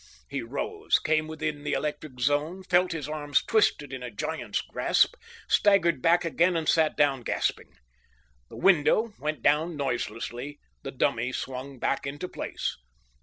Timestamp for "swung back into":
11.33-12.27